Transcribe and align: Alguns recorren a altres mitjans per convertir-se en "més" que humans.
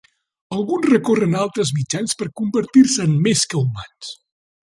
Alguns 0.59 0.87
recorren 0.91 1.35
a 1.35 1.41
altres 1.47 1.73
mitjans 1.81 2.17
per 2.21 2.29
convertir-se 2.43 3.07
en 3.11 3.15
"més" 3.27 3.47
que 3.53 3.61
humans. 3.63 4.13